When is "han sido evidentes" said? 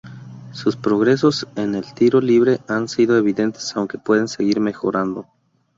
2.67-3.71